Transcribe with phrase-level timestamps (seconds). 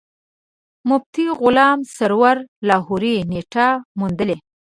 [0.89, 3.67] مفتي غلام سرور لاهوري نېټه
[3.99, 4.37] موندلې.